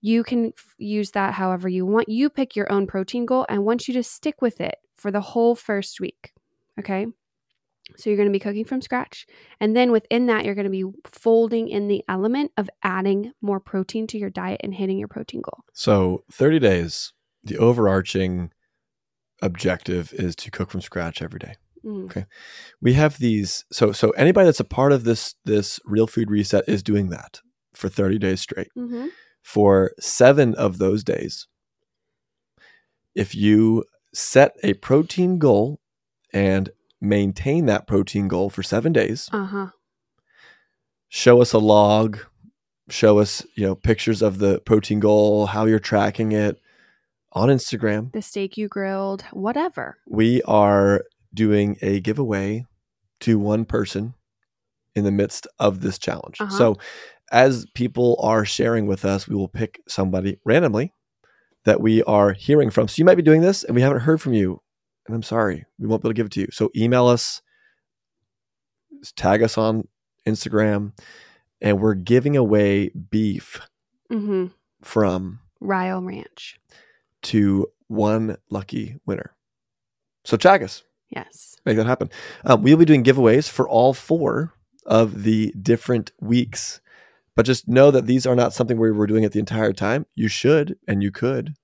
You 0.00 0.22
can 0.22 0.52
f- 0.56 0.74
use 0.78 1.10
that 1.12 1.34
however 1.34 1.68
you 1.68 1.84
want. 1.84 2.08
You 2.08 2.30
pick 2.30 2.54
your 2.54 2.70
own 2.70 2.86
protein 2.86 3.26
goal. 3.26 3.44
I 3.48 3.58
want 3.58 3.88
you 3.88 3.94
to 3.94 4.02
stick 4.02 4.40
with 4.40 4.60
it 4.60 4.76
for 4.94 5.10
the 5.10 5.20
whole 5.20 5.54
first 5.56 6.00
week. 6.00 6.32
Okay. 6.78 7.06
So 7.96 8.10
you're 8.10 8.16
going 8.16 8.28
to 8.28 8.32
be 8.32 8.38
cooking 8.38 8.64
from 8.64 8.80
scratch. 8.80 9.26
And 9.60 9.76
then 9.76 9.90
within 9.90 10.26
that, 10.26 10.44
you're 10.44 10.54
going 10.54 10.64
to 10.64 10.70
be 10.70 10.84
folding 11.04 11.68
in 11.68 11.88
the 11.88 12.04
element 12.08 12.52
of 12.56 12.68
adding 12.82 13.32
more 13.42 13.60
protein 13.60 14.06
to 14.08 14.18
your 14.18 14.30
diet 14.30 14.60
and 14.62 14.74
hitting 14.74 14.98
your 14.98 15.08
protein 15.08 15.42
goal. 15.42 15.64
So 15.72 16.24
30 16.32 16.58
days, 16.58 17.12
the 17.42 17.58
overarching 17.58 18.52
objective 19.42 20.12
is 20.12 20.36
to 20.36 20.50
cook 20.50 20.70
from 20.70 20.80
scratch 20.80 21.22
every 21.22 21.38
day. 21.38 21.54
Mm. 21.84 22.26
We 22.80 22.94
have 22.94 23.18
these 23.18 23.64
so 23.70 23.92
so 23.92 24.10
anybody 24.10 24.46
that's 24.46 24.60
a 24.60 24.64
part 24.64 24.92
of 24.92 25.04
this 25.04 25.34
this 25.44 25.78
real 25.84 26.06
food 26.06 26.30
reset 26.30 26.64
is 26.68 26.82
doing 26.82 27.10
that 27.10 27.40
for 27.72 27.88
30 27.88 28.18
days 28.18 28.40
straight. 28.40 28.68
hmm 28.74 29.06
For 29.42 29.92
7 30.00 30.54
of 30.56 30.78
those 30.78 31.04
days, 31.04 31.46
if 33.14 33.34
you 33.34 33.84
set 34.12 34.56
a 34.62 34.74
protein 34.74 35.38
goal 35.38 35.80
and 36.32 36.70
maintain 37.00 37.66
that 37.66 37.86
protein 37.86 38.28
goal 38.28 38.50
for 38.50 38.62
7 38.62 38.92
days, 38.92 39.28
Uh 39.32 39.44
huh. 39.46 39.66
show 41.08 41.40
us 41.40 41.52
a 41.52 41.58
log, 41.58 42.18
show 42.90 43.18
us, 43.18 43.44
you 43.54 43.66
know, 43.66 43.74
pictures 43.74 44.22
of 44.22 44.38
the 44.38 44.60
protein 44.60 45.00
goal, 45.00 45.46
how 45.46 45.64
you're 45.66 45.78
tracking 45.78 46.32
it 46.32 46.56
on 47.32 47.48
Instagram. 47.48 48.12
The 48.12 48.22
steak 48.22 48.56
you 48.56 48.68
grilled, 48.68 49.22
whatever. 49.32 49.98
We 50.08 50.42
are 50.42 51.04
doing 51.34 51.76
a 51.82 52.00
giveaway 52.00 52.64
to 53.20 53.38
one 53.38 53.64
person 53.64 54.14
in 54.94 55.04
the 55.04 55.10
midst 55.10 55.46
of 55.58 55.80
this 55.80 55.98
challenge. 55.98 56.40
Uh-huh. 56.40 56.56
So, 56.56 56.76
as 57.30 57.66
people 57.74 58.18
are 58.22 58.44
sharing 58.46 58.86
with 58.86 59.04
us, 59.04 59.28
we 59.28 59.36
will 59.36 59.48
pick 59.48 59.80
somebody 59.86 60.38
randomly 60.46 60.94
that 61.64 61.80
we 61.82 62.02
are 62.04 62.32
hearing 62.32 62.70
from. 62.70 62.88
So, 62.88 62.94
you 62.96 63.04
might 63.04 63.16
be 63.16 63.22
doing 63.22 63.42
this 63.42 63.62
and 63.64 63.74
we 63.76 63.82
haven't 63.82 64.00
heard 64.00 64.20
from 64.22 64.32
you. 64.32 64.62
And 65.08 65.14
I'm 65.16 65.22
sorry, 65.24 65.64
we 65.78 65.86
won't 65.88 66.02
be 66.02 66.06
able 66.06 66.10
to 66.10 66.14
give 66.14 66.26
it 66.26 66.32
to 66.32 66.40
you. 66.42 66.48
So, 66.52 66.70
email 66.76 67.06
us, 67.06 67.42
tag 69.16 69.42
us 69.42 69.56
on 69.58 69.88
Instagram, 70.26 70.92
and 71.60 71.80
we're 71.80 71.94
giving 71.94 72.36
away 72.36 72.90
beef 72.90 73.60
hmm 74.10 74.46
from 74.82 75.40
Rio 75.60 76.00
Ranch. 76.00 76.60
to 77.22 77.66
one 77.88 78.36
lucky 78.50 78.96
winner. 79.06 79.34
So, 80.24 80.36
tag 80.36 80.62
us. 80.62 80.84
Yes. 81.10 81.56
make 81.64 81.76
that 81.78 81.86
happen. 81.86 82.10
Um, 82.44 82.62
we'll 82.62 82.76
be 82.76 82.84
doing 82.84 83.02
giveaways 83.02 83.48
for 83.48 83.66
all 83.66 83.94
four 83.94 84.52
of 84.84 85.22
the 85.22 85.52
different 85.60 86.12
weeks, 86.20 86.80
but 87.34 87.46
just 87.46 87.66
know 87.66 87.90
that 87.90 88.04
these 88.06 88.26
are 88.26 88.36
not 88.36 88.52
something 88.52 88.78
where 88.78 88.92
we're 88.92 89.06
doing 89.06 89.24
it 89.24 89.32
the 89.32 89.38
entire 89.38 89.72
time. 89.72 90.04
You 90.14 90.28
should 90.28 90.76
and 90.86 91.02
you 91.02 91.10
could, 91.10 91.54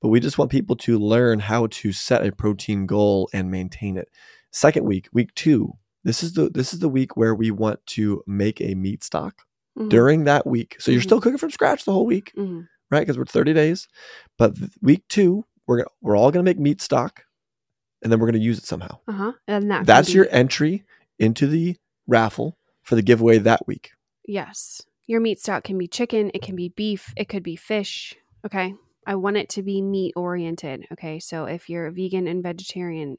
but 0.00 0.08
we 0.08 0.20
just 0.20 0.38
want 0.38 0.50
people 0.50 0.76
to 0.76 0.98
learn 0.98 1.40
how 1.40 1.66
to 1.68 1.92
set 1.92 2.26
a 2.26 2.32
protein 2.32 2.86
goal 2.86 3.28
and 3.32 3.50
maintain 3.50 3.96
it. 3.96 4.08
Second 4.50 4.84
week, 4.84 5.08
week 5.12 5.34
two, 5.34 5.74
This 6.04 6.22
is 6.22 6.32
the 6.34 6.48
this 6.48 6.72
is 6.72 6.78
the 6.78 6.88
week 6.88 7.16
where 7.16 7.34
we 7.34 7.50
want 7.50 7.84
to 7.96 8.22
make 8.26 8.60
a 8.60 8.74
meat 8.76 9.02
stock 9.04 9.42
Mhm. 9.76 9.90
during 9.90 10.24
that 10.24 10.46
week. 10.46 10.76
So 10.78 10.90
you're 10.92 11.00
Mhm. 11.00 11.04
still 11.04 11.20
cooking 11.20 11.38
from 11.38 11.50
scratch 11.50 11.84
the 11.84 11.92
whole 11.92 12.06
week, 12.06 12.32
Mhm. 12.36 12.66
right? 12.90 13.00
Because 13.00 13.18
we're 13.18 13.24
30 13.26 13.52
days. 13.52 13.88
But 14.38 14.54
week 14.80 15.02
two, 15.08 15.44
we're 15.66 15.78
gonna, 15.78 15.90
we're 16.00 16.16
all 16.16 16.30
gonna 16.30 16.44
make 16.44 16.58
meat 16.58 16.80
stock, 16.80 17.24
and 18.00 18.10
then 18.10 18.20
we're 18.20 18.28
gonna 18.28 18.38
use 18.38 18.58
it 18.58 18.64
somehow. 18.64 19.00
Uh-huh. 19.08 19.32
And 19.48 19.70
that 19.70 19.86
That's 19.86 20.14
your 20.14 20.28
entry 20.30 20.84
into 21.18 21.46
the 21.48 21.76
raffle 22.06 22.56
for 22.82 22.94
the 22.94 23.02
giveaway 23.02 23.38
that 23.38 23.66
week. 23.66 23.90
Yes. 24.24 24.80
Your 25.06 25.20
meat 25.20 25.40
stock 25.40 25.64
can 25.64 25.76
be 25.76 25.88
chicken, 25.88 26.30
it 26.32 26.42
can 26.42 26.54
be 26.56 26.68
beef, 26.70 27.12
it 27.16 27.28
could 27.28 27.42
be 27.42 27.56
fish. 27.56 28.14
Okay. 28.46 28.74
I 29.08 29.14
want 29.16 29.38
it 29.38 29.48
to 29.50 29.62
be 29.62 29.80
meat 29.82 30.12
oriented. 30.16 30.84
Okay. 30.92 31.18
So 31.18 31.46
if 31.46 31.68
you're 31.68 31.86
a 31.86 31.92
vegan 31.92 32.28
and 32.28 32.42
vegetarian, 32.42 33.16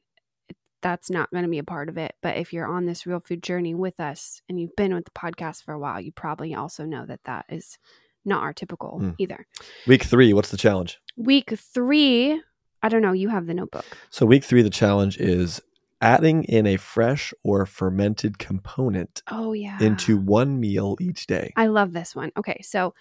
that's 0.82 1.10
not 1.10 1.30
going 1.30 1.42
to 1.42 1.50
be 1.50 1.58
a 1.58 1.64
part 1.64 1.88
of 1.90 1.98
it. 1.98 2.14
But 2.22 2.36
if 2.38 2.52
you're 2.54 2.66
on 2.66 2.86
this 2.86 3.06
real 3.06 3.20
food 3.20 3.42
journey 3.42 3.74
with 3.74 3.98
us 4.00 4.40
and 4.48 4.58
you've 4.58 4.76
been 4.76 4.94
with 4.94 5.04
the 5.04 5.10
podcast 5.10 5.62
for 5.64 5.74
a 5.74 5.78
while, 5.78 6.00
you 6.00 6.12
probably 6.12 6.54
also 6.54 6.84
know 6.84 7.04
that 7.06 7.20
that 7.24 7.44
is 7.50 7.76
not 8.24 8.42
our 8.42 8.52
typical 8.54 8.98
Mm. 9.00 9.14
either. 9.18 9.46
Week 9.86 10.04
three, 10.04 10.32
what's 10.32 10.50
the 10.50 10.56
challenge? 10.56 10.98
Week 11.16 11.52
three, 11.58 12.40
I 12.82 12.88
don't 12.88 13.02
know. 13.02 13.12
You 13.12 13.28
have 13.28 13.46
the 13.46 13.54
notebook. 13.54 13.84
So 14.10 14.24
week 14.24 14.44
three, 14.44 14.62
the 14.62 14.70
challenge 14.70 15.18
is 15.18 15.60
adding 16.00 16.44
in 16.44 16.66
a 16.66 16.76
fresh 16.76 17.34
or 17.42 17.66
fermented 17.66 18.38
component 18.38 19.22
Oh, 19.30 19.52
yeah. 19.52 19.76
into 19.82 20.16
one 20.16 20.60
meal 20.60 20.96
each 21.00 21.26
day. 21.26 21.52
I 21.56 21.66
love 21.66 21.92
this 21.92 22.14
one. 22.16 22.30
Okay, 22.38 22.60
so 22.62 22.94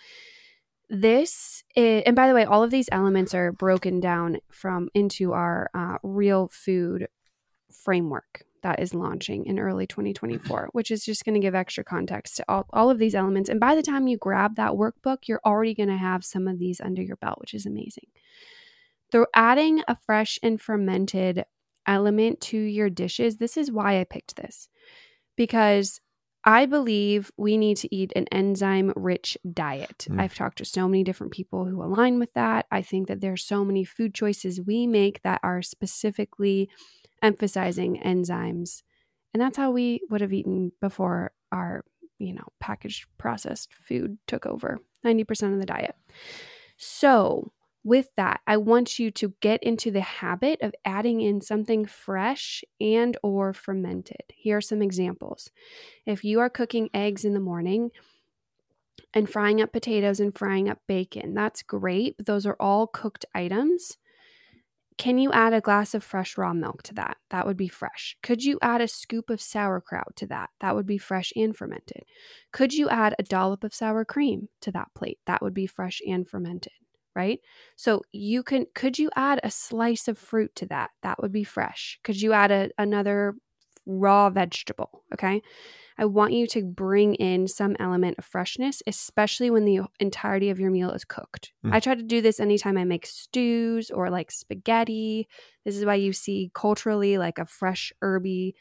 this 0.89 1.63
is, 1.75 2.03
and 2.05 2.15
by 2.15 2.27
the 2.27 2.33
way, 2.33 2.45
all 2.45 2.63
of 2.63 2.71
these 2.71 2.89
elements 2.91 3.33
are 3.33 3.51
broken 3.51 3.99
down 3.99 4.37
from 4.51 4.89
into 4.93 5.33
our 5.33 5.69
uh, 5.73 5.97
real 6.03 6.49
food 6.51 7.07
framework 7.71 8.43
that 8.63 8.79
is 8.79 8.93
launching 8.93 9.45
in 9.45 9.59
early 9.59 9.87
2024, 9.87 10.69
which 10.73 10.91
is 10.91 11.05
just 11.05 11.23
going 11.23 11.35
to 11.35 11.39
give 11.39 11.55
extra 11.55 11.83
context 11.83 12.37
to 12.37 12.45
all, 12.49 12.65
all 12.73 12.89
of 12.89 12.97
these 12.97 13.15
elements. 13.15 13.49
And 13.49 13.59
by 13.59 13.75
the 13.75 13.83
time 13.83 14.07
you 14.07 14.17
grab 14.17 14.55
that 14.55 14.71
workbook, 14.71 15.27
you're 15.27 15.41
already 15.45 15.73
going 15.73 15.89
to 15.89 15.97
have 15.97 16.25
some 16.25 16.47
of 16.47 16.59
these 16.59 16.81
under 16.81 17.01
your 17.01 17.17
belt, 17.17 17.39
which 17.39 17.53
is 17.53 17.65
amazing. 17.65 18.07
Through 19.11 19.27
adding 19.33 19.83
a 19.87 19.95
fresh 19.95 20.39
and 20.43 20.59
fermented 20.59 21.45
element 21.87 22.41
to 22.41 22.57
your 22.57 22.89
dishes, 22.89 23.37
this 23.37 23.57
is 23.57 23.71
why 23.71 23.99
I 23.99 24.03
picked 24.03 24.35
this 24.35 24.67
because 25.35 26.01
I 26.45 26.65
believe 26.65 27.31
we 27.37 27.57
need 27.57 27.77
to 27.77 27.93
eat 27.93 28.13
an 28.15 28.25
enzyme 28.31 28.93
rich 28.95 29.37
diet. 29.51 30.07
Mm. 30.09 30.21
I've 30.21 30.35
talked 30.35 30.59
to 30.59 30.65
so 30.65 30.87
many 30.87 31.03
different 31.03 31.33
people 31.33 31.65
who 31.65 31.83
align 31.83 32.17
with 32.19 32.33
that. 32.33 32.65
I 32.71 32.81
think 32.81 33.07
that 33.07 33.21
there's 33.21 33.43
so 33.43 33.65
many 33.65 33.83
food 33.83 34.13
choices 34.13 34.61
we 34.61 34.87
make 34.87 35.21
that 35.23 35.41
are 35.43 35.61
specifically 35.61 36.69
emphasizing 37.21 38.01
enzymes. 38.03 38.83
And 39.33 39.41
that's 39.41 39.57
how 39.57 39.71
we 39.71 40.01
would 40.09 40.21
have 40.21 40.33
eaten 40.33 40.71
before 40.81 41.33
our, 41.51 41.83
you 42.17 42.33
know, 42.33 42.47
packaged 42.59 43.05
processed 43.17 43.73
food 43.73 44.17
took 44.25 44.45
over 44.45 44.79
90% 45.05 45.53
of 45.53 45.59
the 45.59 45.65
diet. 45.65 45.95
So, 46.77 47.51
with 47.89 48.07
that, 48.15 48.41
I 48.45 48.57
want 48.57 48.99
you 48.99 49.09
to 49.11 49.33
get 49.41 49.63
into 49.63 49.89
the 49.89 50.01
habit 50.01 50.61
of 50.61 50.75
adding 50.85 51.21
in 51.21 51.41
something 51.41 51.85
fresh 51.85 52.63
and 52.79 53.17
or 53.23 53.51
fermented. 53.51 54.21
Here 54.33 54.57
are 54.57 54.61
some 54.61 54.81
examples. 54.81 55.49
If 56.05 56.23
you 56.23 56.39
are 56.39 56.49
cooking 56.49 56.89
eggs 56.93 57.25
in 57.25 57.33
the 57.33 57.39
morning 57.39 57.89
and 59.13 59.27
frying 59.27 59.59
up 59.59 59.73
potatoes 59.73 60.19
and 60.19 60.37
frying 60.37 60.69
up 60.69 60.77
bacon, 60.87 61.33
that's 61.33 61.63
great. 61.63 62.15
But 62.15 62.27
those 62.27 62.45
are 62.45 62.55
all 62.59 62.85
cooked 62.85 63.25
items. 63.33 63.97
Can 64.99 65.17
you 65.17 65.31
add 65.31 65.53
a 65.53 65.61
glass 65.61 65.95
of 65.95 66.03
fresh 66.03 66.37
raw 66.37 66.53
milk 66.53 66.83
to 66.83 66.93
that? 66.95 67.17
That 67.31 67.47
would 67.47 67.57
be 67.57 67.69
fresh. 67.69 68.17
Could 68.21 68.43
you 68.43 68.59
add 68.61 68.81
a 68.81 68.87
scoop 68.87 69.29
of 69.29 69.41
sauerkraut 69.41 70.15
to 70.17 70.27
that? 70.27 70.49
That 70.59 70.75
would 70.75 70.85
be 70.85 70.97
fresh 70.97 71.33
and 71.35 71.55
fermented. 71.55 72.03
Could 72.51 72.73
you 72.73 72.87
add 72.89 73.15
a 73.17 73.23
dollop 73.23 73.63
of 73.63 73.73
sour 73.73 74.05
cream 74.05 74.49
to 74.61 74.71
that 74.73 74.89
plate? 74.93 75.19
That 75.25 75.41
would 75.41 75.53
be 75.53 75.67
fresh 75.67 76.01
and 76.05 76.27
fermented, 76.27 76.73
right? 77.15 77.39
So 77.75 78.01
you 78.11 78.43
can 78.43 78.65
could 78.73 78.99
you 78.99 79.09
add 79.15 79.39
a 79.43 79.51
slice 79.51 80.07
of 80.07 80.17
fruit 80.17 80.55
to 80.55 80.65
that? 80.67 80.91
That 81.03 81.21
would 81.21 81.31
be 81.31 81.43
fresh. 81.43 81.99
Could 82.03 82.21
you 82.21 82.33
add 82.33 82.51
a, 82.51 82.69
another 82.77 83.35
raw 83.85 84.29
vegetable, 84.29 85.03
okay? 85.13 85.41
I 85.97 86.05
want 86.05 86.31
you 86.31 86.47
to 86.47 86.63
bring 86.63 87.15
in 87.15 87.47
some 87.47 87.75
element 87.77 88.17
of 88.17 88.23
freshness, 88.23 88.81
especially 88.87 89.49
when 89.49 89.65
the 89.65 89.81
entirety 89.99 90.49
of 90.49 90.59
your 90.59 90.71
meal 90.71 90.91
is 90.91 91.03
cooked. 91.03 91.51
Mm. 91.65 91.73
I 91.73 91.81
try 91.81 91.93
to 91.93 92.01
do 92.01 92.21
this 92.21 92.39
anytime 92.39 92.77
I 92.77 92.85
make 92.85 93.05
stews 93.05 93.91
or 93.91 94.09
like 94.09 94.31
spaghetti. 94.31 95.27
This 95.65 95.75
is 95.75 95.83
why 95.83 95.95
you 95.95 96.13
see 96.13 96.51
culturally 96.53 97.17
like 97.17 97.37
a 97.37 97.45
fresh 97.45 97.91
herby 98.01 98.55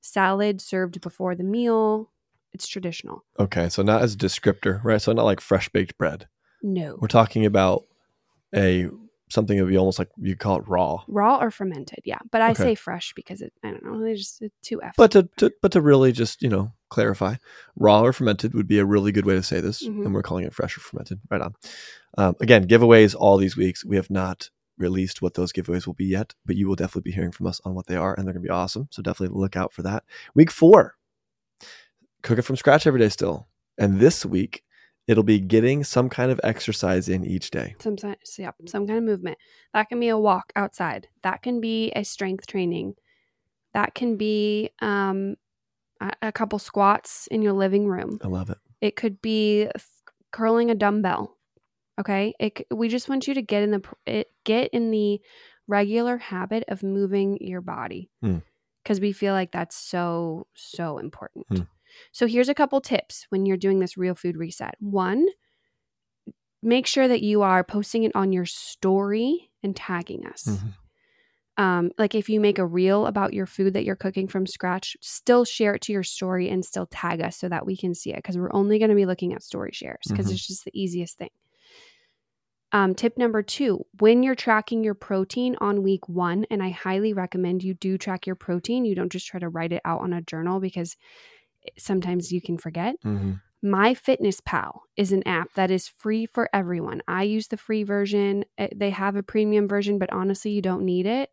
salad 0.00 0.60
served 0.60 1.00
before 1.00 1.36
the 1.36 1.44
meal. 1.44 2.10
It's 2.52 2.66
traditional. 2.66 3.24
Okay, 3.38 3.68
so 3.68 3.82
not 3.82 4.02
as 4.02 4.14
a 4.14 4.18
descriptor, 4.18 4.82
right? 4.82 5.00
So 5.00 5.12
not 5.12 5.24
like 5.24 5.40
fresh 5.40 5.68
baked 5.68 5.96
bread. 5.96 6.26
No. 6.60 6.96
We're 7.00 7.06
talking 7.06 7.46
about 7.46 7.84
a 8.54 8.88
something 9.28 9.56
that 9.56 9.62
would 9.62 9.70
be 9.70 9.76
almost 9.78 9.98
like 9.98 10.08
you 10.20 10.34
call 10.34 10.56
it 10.58 10.66
raw. 10.66 11.02
Raw 11.06 11.38
or 11.40 11.50
fermented, 11.52 12.00
yeah. 12.04 12.18
But 12.32 12.40
I 12.42 12.50
Okay. 12.50 12.62
say 12.64 12.74
fresh 12.74 13.12
because 13.14 13.40
it 13.42 13.52
I 13.62 13.70
don't 13.70 13.84
know, 13.84 14.02
they 14.02 14.14
just 14.14 14.42
it's 14.42 14.54
too 14.62 14.82
F. 14.82 14.94
But 14.96 15.12
to, 15.12 15.28
to 15.36 15.52
but 15.62 15.70
to 15.72 15.80
really 15.80 16.10
just 16.12 16.42
you 16.42 16.48
know 16.48 16.72
clarify, 16.88 17.36
raw 17.76 18.02
or 18.02 18.12
fermented 18.12 18.54
would 18.54 18.66
be 18.66 18.78
a 18.80 18.84
really 18.84 19.12
good 19.12 19.24
way 19.26 19.34
to 19.34 19.42
say 19.42 19.60
this, 19.60 19.86
Mhm. 19.86 20.04
and 20.04 20.14
we're 20.14 20.22
calling 20.22 20.44
it 20.44 20.54
fresh 20.54 20.76
or 20.76 20.80
fermented. 20.80 21.20
Right 21.30 21.40
on. 21.40 21.54
Um, 22.18 22.34
again, 22.40 22.66
giveaways 22.66 23.14
all 23.16 23.36
these 23.36 23.56
weeks. 23.56 23.84
We 23.84 23.94
have 23.96 24.10
not 24.10 24.50
released 24.78 25.20
what 25.22 25.34
those 25.34 25.52
giveaways 25.52 25.86
will 25.86 25.94
be 25.94 26.06
yet, 26.06 26.34
but 26.46 26.56
you 26.56 26.66
will 26.66 26.74
definitely 26.74 27.10
be 27.10 27.14
hearing 27.14 27.30
from 27.32 27.46
us 27.46 27.60
on 27.64 27.74
what 27.74 27.86
they 27.86 27.96
are, 27.96 28.14
and 28.14 28.26
they're 28.26 28.32
going 28.32 28.42
to 28.42 28.48
be 28.48 28.50
awesome. 28.52 28.88
So 28.90 29.02
definitely 29.02 29.38
look 29.38 29.54
out 29.54 29.72
for 29.72 29.82
that. 29.82 30.02
Week 30.34 30.50
four, 30.50 30.96
cook 32.22 32.38
it 32.38 32.42
from 32.42 32.56
scratch 32.56 32.86
every 32.86 32.98
day 33.00 33.08
still, 33.10 33.46
and 33.78 34.00
this 34.00 34.24
week 34.26 34.64
it'll 35.10 35.24
be 35.24 35.40
getting 35.40 35.82
some 35.82 36.08
kind 36.08 36.30
of 36.30 36.40
exercise 36.44 37.08
in 37.08 37.24
each 37.24 37.50
day. 37.50 37.74
some 37.80 37.96
yeah, 38.38 38.52
some 38.66 38.86
kind 38.86 38.98
of 38.98 39.04
movement. 39.04 39.36
That 39.74 39.88
can 39.88 39.98
be 39.98 40.08
a 40.08 40.16
walk 40.18 40.52
outside. 40.54 41.08
That 41.24 41.42
can 41.42 41.60
be 41.60 41.90
a 41.96 42.04
strength 42.04 42.46
training. 42.46 42.94
That 43.74 43.94
can 43.94 44.16
be 44.16 44.70
um, 44.80 45.34
a, 46.00 46.12
a 46.22 46.32
couple 46.32 46.60
squats 46.60 47.26
in 47.30 47.42
your 47.42 47.54
living 47.54 47.88
room. 47.88 48.18
I 48.22 48.28
love 48.28 48.50
it. 48.50 48.58
It 48.80 48.94
could 48.94 49.20
be 49.20 49.68
f- 49.74 49.88
curling 50.30 50.70
a 50.70 50.74
dumbbell. 50.76 51.36
Okay, 51.98 52.32
it, 52.38 52.66
we 52.70 52.88
just 52.88 53.08
want 53.08 53.26
you 53.26 53.34
to 53.34 53.42
get 53.42 53.62
in 53.64 53.72
the 53.72 53.82
it, 54.06 54.28
get 54.44 54.70
in 54.72 54.90
the 54.92 55.20
regular 55.66 56.18
habit 56.18 56.64
of 56.68 56.82
moving 56.82 57.36
your 57.40 57.60
body 57.60 58.10
Hmm. 58.22 58.38
because 58.82 59.00
we 59.00 59.12
feel 59.12 59.34
like 59.34 59.50
that's 59.52 59.76
so 59.76 60.46
so 60.54 60.98
important. 60.98 61.46
Hmm. 61.48 61.62
So 62.12 62.26
here's 62.26 62.48
a 62.48 62.54
couple 62.54 62.80
tips 62.80 63.26
when 63.30 63.46
you're 63.46 63.56
doing 63.56 63.78
this 63.80 63.96
real 63.96 64.14
food 64.14 64.36
reset. 64.36 64.74
One, 64.80 65.26
make 66.62 66.86
sure 66.86 67.08
that 67.08 67.22
you 67.22 67.42
are 67.42 67.64
posting 67.64 68.04
it 68.04 68.12
on 68.14 68.32
your 68.32 68.46
story 68.46 69.50
and 69.62 69.74
tagging 69.74 70.26
us. 70.26 70.46
Mhm. 70.46 70.74
Um, 71.56 71.90
like 71.98 72.14
if 72.14 72.28
you 72.28 72.40
make 72.40 72.58
a 72.58 72.66
reel 72.66 73.06
about 73.06 73.34
your 73.34 73.46
food 73.46 73.74
that 73.74 73.84
you're 73.84 73.96
cooking 73.96 74.28
from 74.28 74.46
scratch, 74.46 74.96
still 75.00 75.44
share 75.44 75.74
it 75.74 75.82
to 75.82 75.92
your 75.92 76.02
story 76.02 76.48
and 76.48 76.64
still 76.64 76.86
tag 76.86 77.20
us 77.20 77.36
so 77.36 77.48
that 77.48 77.66
we 77.66 77.76
can 77.76 77.94
see 77.94 78.12
it 78.12 78.16
because 78.16 78.38
we're 78.38 78.52
only 78.54 78.78
going 78.78 78.88
to 78.88 78.94
be 78.94 79.06
looking 79.06 79.34
at 79.34 79.42
story 79.42 79.70
shares 79.72 80.06
because 80.08 80.28
Mhm. 80.28 80.32
it's 80.32 80.46
just 80.46 80.64
the 80.64 80.80
easiest 80.80 81.18
thing. 81.18 81.30
Um, 82.72 82.94
tip 82.94 83.18
number 83.18 83.42
two 83.42 83.84
when 83.98 84.22
you're 84.22 84.36
tracking 84.36 84.84
your 84.84 84.94
protein 84.94 85.56
on 85.60 85.82
week 85.82 86.08
one, 86.08 86.46
and 86.50 86.62
I 86.62 86.70
highly 86.70 87.12
recommend 87.12 87.64
you 87.64 87.74
do 87.74 87.98
track 87.98 88.26
your 88.26 88.36
protein, 88.36 88.84
you 88.84 88.94
don't 88.94 89.10
just 89.10 89.26
try 89.26 89.40
to 89.40 89.48
write 89.48 89.72
it 89.72 89.82
out 89.84 90.00
on 90.02 90.12
a 90.12 90.22
journal 90.22 90.60
because 90.60 90.96
sometimes 91.78 92.32
you 92.32 92.40
can 92.40 92.58
forget. 92.58 92.96
Mhm. 93.04 93.40
My 93.62 93.92
Fitness 93.94 94.40
Pal 94.40 94.82
is 94.96 95.12
an 95.12 95.22
app 95.26 95.52
that 95.54 95.70
is 95.70 95.86
free 95.86 96.24
for 96.26 96.48
everyone. 96.52 97.02
I 97.06 97.24
use 97.24 97.48
the 97.48 97.58
free 97.58 97.82
version. 97.82 98.44
Eh, 98.58 98.68
They 98.74 98.90
have 98.90 99.16
a 99.16 99.22
premium 99.22 99.68
version, 99.68 99.98
but 99.98 100.12
honestly, 100.12 100.50
you 100.52 100.62
don't 100.62 100.84
need 100.84 101.06
it. 101.06 101.30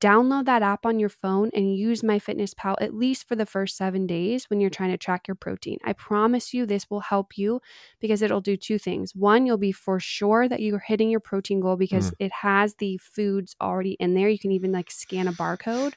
Download 0.00 0.44
that 0.44 0.62
app 0.62 0.84
on 0.84 0.98
your 0.98 1.08
phone 1.08 1.50
and 1.54 1.74
use 1.74 2.02
My 2.02 2.18
Fitness 2.18 2.52
Pal 2.52 2.76
at 2.82 2.94
least 2.94 3.26
for 3.26 3.34
the 3.34 3.46
first 3.46 3.78
seven 3.78 4.06
days 4.06 4.48
when 4.50 4.60
you're 4.60 4.68
trying 4.68 4.90
to 4.90 4.98
track 4.98 5.26
your 5.26 5.34
protein. 5.34 5.78
I 5.82 5.94
promise 5.94 6.52
you 6.52 6.66
this 6.66 6.90
will 6.90 7.00
help 7.00 7.38
you 7.38 7.62
because 7.98 8.20
it'll 8.20 8.42
do 8.42 8.58
two 8.58 8.78
things. 8.78 9.14
One, 9.16 9.46
you'll 9.46 9.56
be 9.56 9.72
for 9.72 9.98
sure 9.98 10.48
that 10.50 10.60
you're 10.60 10.80
hitting 10.86 11.08
your 11.10 11.20
protein 11.20 11.60
goal 11.60 11.76
because 11.76 12.10
it 12.18 12.30
has 12.42 12.74
the 12.74 12.98
foods 12.98 13.56
already 13.60 13.92
in 13.92 14.12
there. 14.12 14.28
You 14.28 14.38
can 14.38 14.52
even 14.52 14.70
like 14.70 14.90
scan 14.90 15.26
a 15.28 15.32
barcode. 15.32 15.94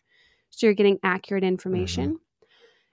So 0.50 0.66
you're 0.68 0.74
getting 0.76 1.00
accurate 1.04 1.44
information. 1.44 2.20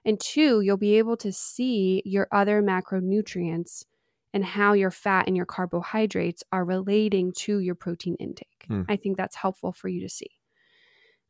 And 0.05 0.19
two, 0.19 0.61
you'll 0.61 0.77
be 0.77 0.99
able 0.99 1.17
to 1.19 1.33
see 1.33 2.03
your 2.05 2.27
other 2.33 2.63
macronutrients 2.63 3.85
and 4.33 4.45
how 4.45 4.73
your 4.73 4.91
fat 4.91 5.27
and 5.27 5.37
your 5.37 5.47
carbohydrates 5.47 6.43
are 6.53 6.65
relating 6.65 7.33
to 7.33 7.59
your 7.59 7.75
protein 7.75 8.15
intake. 8.17 8.65
Hmm. 8.67 8.83
I 8.89 8.97
think 8.97 9.17
that's 9.17 9.37
helpful 9.37 9.73
for 9.73 9.89
you 9.89 10.01
to 10.01 10.09
see. 10.09 10.31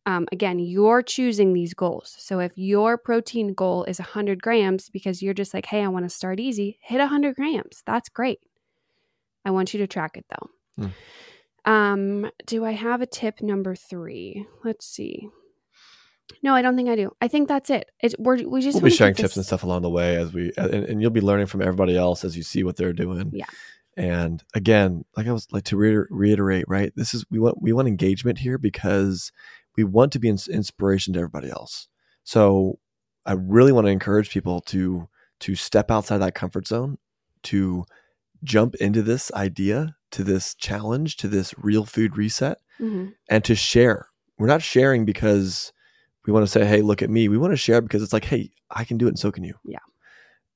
Um, 0.07 0.27
again, 0.33 0.59
you're 0.59 1.03
choosing 1.03 1.53
these 1.53 1.75
goals. 1.75 2.15
So 2.19 2.41
if 2.41 2.53
your 2.57 2.97
protein 2.97 3.55
goal 3.55 3.85
is 3.85 3.99
100 3.99 4.43
grams 4.43 4.89
because 4.89 5.23
you're 5.23 5.35
just 5.35 5.53
like, 5.53 5.67
hey, 5.67 5.83
I 5.83 5.89
want 5.89 6.05
to 6.05 6.11
start 6.11 6.41
easy, 6.41 6.79
hit 6.81 6.99
100 6.99 7.37
grams. 7.37 7.83
That's 7.87 8.09
great. 8.09 8.41
I 9.45 9.51
want 9.51 9.75
you 9.75 9.79
to 9.79 9.87
track 9.87 10.17
it 10.17 10.27
though. 10.31 10.85
Um, 11.65 12.31
do 12.47 12.65
I 12.65 12.73
have 12.73 13.03
a 13.03 13.07
tip 13.07 13.43
number 13.43 13.75
three? 13.75 14.47
Let's 14.65 14.87
see. 14.87 15.29
No, 16.43 16.55
I 16.55 16.63
don't 16.63 16.77
think 16.77 16.89
I 16.89 16.97
do. 16.97 17.11
I 17.21 17.29
think 17.29 17.49
that's 17.49 17.71
it. 17.71 17.91
It's 18.01 18.15
we're, 18.19 18.47
we 18.49 18.61
just 18.63 18.77
We'll 18.77 18.91
be 18.91 18.97
sharing 18.97 19.15
tips 19.15 19.31
this- 19.31 19.37
and 19.39 19.47
stuff 19.47 19.63
along 19.65 19.83
the 19.83 19.91
way 19.91 20.17
as 20.17 20.33
we, 20.33 20.53
and, 20.57 20.73
and 20.75 21.03
you'll 21.03 21.11
be 21.11 21.21
learning 21.21 21.47
from 21.47 21.63
everybody 21.63 21.97
else 21.97 22.25
as 22.25 22.37
you 22.37 22.43
see 22.43 22.65
what 22.65 22.77
they're 22.77 22.93
doing. 22.93 23.31
Yeah. 23.35 23.47
And 23.97 24.43
again, 24.55 25.05
like 25.17 25.27
I 25.27 25.33
was 25.33 25.47
like 25.51 25.65
to 25.65 25.77
reiter- 25.77 26.09
reiterate, 26.11 26.65
right? 26.69 26.93
This 26.97 27.13
is 27.15 27.25
we 27.31 27.39
want 27.39 27.61
we 27.61 27.73
want 27.73 27.89
engagement 27.89 28.39
here 28.39 28.57
because 28.59 29.33
we 29.77 29.85
want 29.85 30.13
to 30.13 30.19
be 30.19 30.29
ins- 30.29 30.49
inspiration 30.49 31.13
to 31.15 31.21
everybody 31.21 31.51
else. 31.51 31.89
So 32.25 32.79
I 33.27 33.33
really 33.33 33.73
want 33.73 33.87
to 33.87 33.91
encourage 33.91 34.31
people 34.31 34.61
to 34.63 35.09
to 35.41 35.55
step 35.55 35.91
outside 35.91 36.19
that 36.19 36.35
comfort 36.35 36.67
zone, 36.67 36.99
to 37.45 37.85
jump 38.45 38.75
into 38.77 39.03
this 39.03 39.31
idea, 39.33 39.97
to 40.13 40.23
this 40.25 40.55
challenge, 40.55 41.17
to 41.19 41.29
this 41.29 41.55
real 41.59 41.85
food 41.85 42.17
reset, 42.17 42.59
Mhm. 42.81 43.13
and 43.29 43.45
to 43.45 43.55
share. 43.55 44.07
We're 44.39 44.47
not 44.47 44.63
sharing 44.63 45.05
because 45.05 45.73
we 46.27 46.33
want 46.33 46.45
to 46.45 46.51
say, 46.51 46.65
hey, 46.65 46.83
look 46.83 47.03
at 47.03 47.11
me. 47.11 47.29
We 47.29 47.39
want 47.39 47.53
to 47.53 47.57
share 47.57 47.81
because 47.81 48.03
it's 48.03 48.13
like, 48.13 48.25
hey, 48.25 48.51
I 48.71 48.85
can 48.85 48.99
do 48.99 49.07
it 49.07 49.11
and 49.11 49.19
so 49.19 49.33
can 49.33 49.45
you. 49.45 49.55
Yeah. 49.65 49.79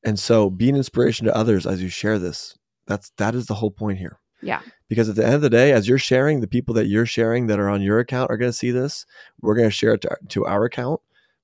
And 0.04 0.18
so 0.18 0.50
be 0.50 0.68
an 0.68 0.76
inspiration 0.76 1.26
to 1.26 1.36
others 1.36 1.66
as 1.66 1.82
you 1.82 1.88
share 1.88 2.18
this. 2.18 2.56
That's 2.86 3.10
that 3.16 3.34
is 3.34 3.46
the 3.46 3.54
whole 3.54 3.70
point 3.70 3.98
here. 3.98 4.18
Yeah. 4.42 4.60
Because 4.88 5.08
at 5.08 5.16
the 5.16 5.24
end 5.24 5.34
of 5.36 5.40
the 5.40 5.48
day, 5.50 5.72
as 5.72 5.88
you're 5.88 5.98
sharing, 5.98 6.40
the 6.40 6.46
people 6.46 6.74
that 6.74 6.86
you're 6.86 7.06
sharing 7.06 7.46
that 7.46 7.58
are 7.58 7.70
on 7.70 7.80
your 7.80 7.98
account 7.98 8.30
are 8.30 8.36
going 8.36 8.50
to 8.50 8.56
see 8.56 8.70
this. 8.70 9.06
We're 9.40 9.54
going 9.54 9.68
to 9.68 9.74
share 9.74 9.94
it 9.94 10.02
to, 10.02 10.16
to 10.28 10.44
our 10.44 10.64
account. 10.64 11.00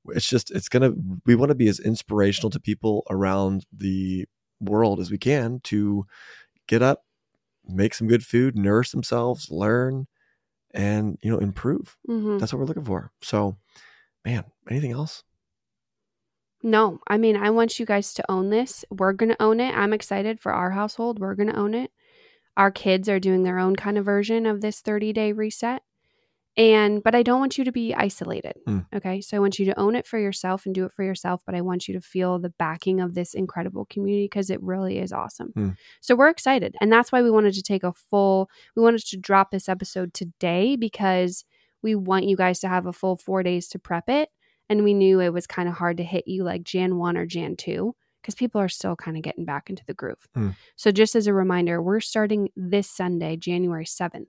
It's 0.08 0.28
just, 0.28 0.50
it's 0.50 0.68
going 0.68 0.82
to, 0.82 1.20
we 1.24 1.34
want 1.34 1.48
to 1.48 1.54
be 1.54 1.68
as 1.68 1.78
inspirational 1.80 2.50
to 2.50 2.60
people 2.60 3.04
around 3.10 3.64
the 3.72 4.26
world 4.60 5.00
as 5.00 5.10
we 5.10 5.16
can 5.18 5.60
to 5.64 6.06
get 6.66 6.82
up, 6.82 7.04
make 7.66 7.94
some 7.94 8.08
good 8.08 8.24
food, 8.24 8.56
nourish 8.56 8.90
themselves, 8.90 9.50
learn, 9.50 10.06
and, 10.72 11.18
you 11.22 11.30
know, 11.30 11.38
improve. 11.38 11.96
Mhm. 12.08 12.38
That's 12.38 12.52
what 12.52 12.58
we're 12.58 12.66
looking 12.66 12.84
for. 12.84 13.10
So, 13.22 13.56
man, 14.24 14.44
anything 14.68 14.92
else? 14.92 15.22
No, 16.62 17.00
I 17.08 17.16
mean, 17.16 17.36
I 17.36 17.50
want 17.50 17.78
you 17.78 17.86
guys 17.86 18.12
to 18.14 18.30
own 18.30 18.50
this. 18.50 18.84
We're 18.90 19.14
going 19.14 19.30
to 19.30 19.42
own 19.42 19.60
it. 19.60 19.74
I'm 19.74 19.92
excited 19.92 20.40
for 20.40 20.52
our 20.52 20.70
household. 20.70 21.18
We're 21.18 21.34
going 21.34 21.48
to 21.48 21.58
own 21.58 21.74
it. 21.74 21.90
Our 22.56 22.70
kids 22.70 23.08
are 23.08 23.20
doing 23.20 23.44
their 23.44 23.58
own 23.58 23.76
kind 23.76 23.96
of 23.96 24.04
version 24.04 24.44
of 24.44 24.60
this 24.60 24.80
30 24.80 25.12
day 25.12 25.32
reset. 25.32 25.82
And, 26.56 27.02
but 27.02 27.14
I 27.14 27.22
don't 27.22 27.40
want 27.40 27.56
you 27.56 27.64
to 27.64 27.72
be 27.72 27.94
isolated. 27.94 28.54
Mm. 28.68 28.84
Okay. 28.94 29.20
So 29.20 29.36
I 29.36 29.40
want 29.40 29.58
you 29.58 29.64
to 29.66 29.78
own 29.78 29.94
it 29.94 30.06
for 30.06 30.18
yourself 30.18 30.66
and 30.66 30.74
do 30.74 30.84
it 30.84 30.92
for 30.92 31.04
yourself. 31.04 31.42
But 31.46 31.54
I 31.54 31.60
want 31.62 31.88
you 31.88 31.94
to 31.94 32.00
feel 32.00 32.38
the 32.38 32.50
backing 32.50 33.00
of 33.00 33.14
this 33.14 33.32
incredible 33.32 33.86
community 33.86 34.24
because 34.24 34.50
it 34.50 34.62
really 34.62 34.98
is 34.98 35.12
awesome. 35.12 35.52
Mm. 35.56 35.76
So 36.00 36.14
we're 36.14 36.28
excited. 36.28 36.74
And 36.80 36.92
that's 36.92 37.12
why 37.12 37.22
we 37.22 37.30
wanted 37.30 37.54
to 37.54 37.62
take 37.62 37.84
a 37.84 37.94
full, 37.94 38.50
we 38.76 38.82
wanted 38.82 39.06
to 39.06 39.16
drop 39.16 39.52
this 39.52 39.68
episode 39.68 40.12
today 40.12 40.76
because 40.76 41.44
we 41.82 41.94
want 41.94 42.24
you 42.24 42.36
guys 42.36 42.60
to 42.60 42.68
have 42.68 42.86
a 42.86 42.92
full 42.92 43.16
four 43.16 43.42
days 43.42 43.68
to 43.68 43.78
prep 43.78 44.08
it 44.08 44.28
and 44.68 44.84
we 44.84 44.94
knew 44.94 45.20
it 45.20 45.32
was 45.32 45.46
kind 45.46 45.68
of 45.68 45.74
hard 45.76 45.96
to 45.96 46.04
hit 46.04 46.28
you 46.28 46.44
like 46.44 46.62
Jan 46.62 46.96
1 46.96 47.16
or 47.16 47.26
Jan 47.26 47.56
2 47.56 47.94
because 48.22 48.34
people 48.34 48.60
are 48.60 48.68
still 48.68 48.94
kind 48.96 49.16
of 49.16 49.22
getting 49.22 49.44
back 49.44 49.68
into 49.70 49.84
the 49.86 49.94
groove. 49.94 50.28
Hmm. 50.34 50.50
So, 50.76 50.90
just 50.92 51.16
as 51.16 51.26
a 51.26 51.32
reminder, 51.34 51.80
we're 51.82 52.00
starting 52.00 52.50
this 52.54 52.88
Sunday, 52.88 53.36
January 53.36 53.86
7th, 53.86 54.26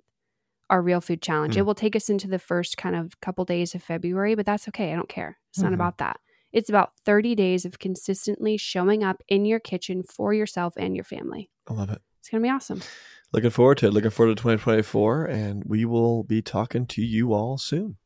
our 0.70 0.82
Real 0.82 1.02
Food 1.02 1.22
Challenge. 1.22 1.56
Hmm. 1.56 1.60
It 1.60 1.66
will 1.66 1.76
take 1.76 1.96
us 1.96 2.10
into 2.10 2.28
the 2.28 2.40
first 2.40 2.78
kind 2.78 2.96
of 2.96 3.20
couple 3.22 3.44
days 3.46 3.76
of 3.76 3.84
February, 3.84 4.34
but 4.36 4.46
that's 4.46 4.68
okay. 4.70 4.94
I 4.94 4.96
don't 4.96 5.10
care. 5.10 5.38
It's 5.50 5.60
not 5.62 5.72
Mhm. 5.72 5.76
about 5.76 5.98
that. 5.98 6.20
It's 6.54 6.70
about 6.70 6.94
30 7.06 7.36
days 7.36 7.66
of 7.66 7.80
consistently 7.80 8.58
showing 8.58 9.04
up 9.04 9.22
in 9.28 9.46
your 9.46 9.60
kitchen 9.60 10.04
for 10.04 10.34
yourself 10.34 10.74
and 10.78 10.96
your 10.96 11.06
family. 11.06 11.50
I 11.68 11.74
love 11.74 11.90
it. 11.92 12.02
It's 12.20 12.30
going 12.30 12.42
to 12.42 12.46
be 12.48 12.52
awesome. 12.52 12.82
Looking 13.34 13.50
forward 13.50 13.78
to 13.80 13.88
it. 13.88 13.94
Looking 13.94 14.12
forward 14.12 14.36
to 14.36 14.42
2024. 14.42 15.26
And 15.26 15.64
we 15.66 15.86
will 15.86 16.24
be 16.24 16.42
talking 16.42 16.86
to 16.88 17.02
you 17.02 17.34
all 17.34 17.58
soon. 17.58 17.98